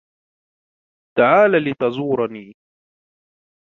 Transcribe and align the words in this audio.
تعال 1.17 1.51
لتزورني. 1.63 2.53